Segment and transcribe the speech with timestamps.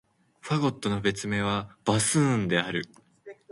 [0.39, 2.89] ファゴットの別名は、バスーンである。